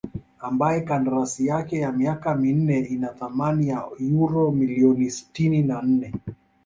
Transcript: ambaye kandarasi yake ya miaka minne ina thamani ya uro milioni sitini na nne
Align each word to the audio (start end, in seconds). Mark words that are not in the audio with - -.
ambaye 0.39 0.81
kandarasi 0.81 1.41
yake 1.47 1.75
ya 1.79 1.91
miaka 1.91 2.35
minne 2.35 2.79
ina 2.79 3.07
thamani 3.07 3.67
ya 3.67 3.87
uro 4.19 4.51
milioni 4.51 5.09
sitini 5.11 5.63
na 5.63 5.81
nne 5.81 6.13